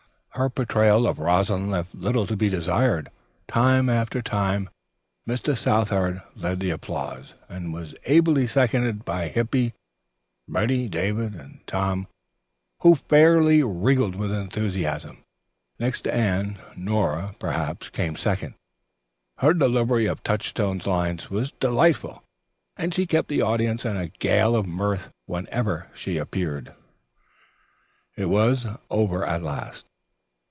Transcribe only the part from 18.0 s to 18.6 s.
second.